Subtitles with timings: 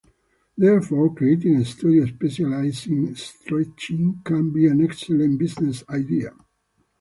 [0.57, 6.31] Therefore, creating a studio specialized in stretching can be an excellent business idea.